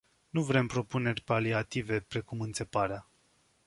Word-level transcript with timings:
Nu 0.29 0.41
vrem 0.43 0.67
propuneri 0.67 1.21
paliative 1.21 1.99
precum 1.99 2.41
"înțeparea”. 2.41 3.07